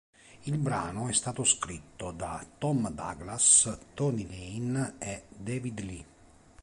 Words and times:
Il 0.45 0.57
brano 0.57 1.09
è 1.09 1.13
stato 1.13 1.43
scritto 1.43 2.09
da 2.09 2.43
Tom 2.57 2.89
Douglas, 2.89 3.77
Tony 3.93 4.25
Lane, 4.27 4.95
e 4.97 5.25
David 5.37 5.79
Lee. 5.81 6.05